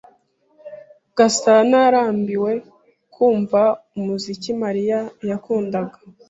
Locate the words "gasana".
1.17-1.75